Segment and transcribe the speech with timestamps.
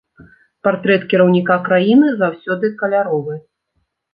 [0.67, 3.37] Партрэт кіраўніка краіны заўсёды каляровы.